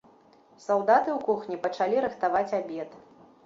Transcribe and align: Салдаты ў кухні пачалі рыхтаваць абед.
Салдаты 0.67 1.09
ў 1.17 1.19
кухні 1.29 1.61
пачалі 1.67 1.95
рыхтаваць 2.09 2.55
абед. 2.65 3.01